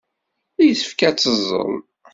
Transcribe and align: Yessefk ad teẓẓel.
Yessefk 0.65 0.99
ad 1.07 1.17
teẓẓel. 1.17 1.75